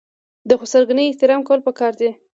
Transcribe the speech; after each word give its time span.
د 0.49 0.51
خسرګنۍ 0.59 1.05
احترام 1.07 1.41
کول 1.47 1.59
پکار 1.67 1.93
دي. 1.99 2.09